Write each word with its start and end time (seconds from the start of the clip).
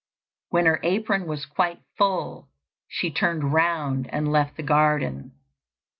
When 0.49 0.65
her 0.65 0.79
apron 0.81 1.27
was 1.27 1.45
quite 1.45 1.79
full, 1.95 2.49
she 2.87 3.11
turned 3.11 3.53
round 3.53 4.07
and 4.11 4.31
left 4.31 4.57
the 4.57 4.63
garden. 4.63 5.33